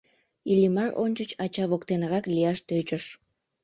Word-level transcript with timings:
Иллимар 0.51 0.89
ончыч 1.03 1.29
ача 1.43 1.65
воктенрак 1.71 2.25
лияш 2.33 2.57
тӧчыш. 2.67 3.03